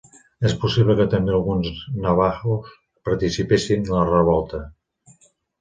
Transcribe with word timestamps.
És 0.47 0.53
possible 0.61 0.95
que 0.99 1.05
també 1.11 1.35
alguns 1.39 1.69
navahos 2.07 2.73
participessin 3.11 3.87
en 3.89 3.95
la 3.99 4.11
Revolta. 4.11 4.67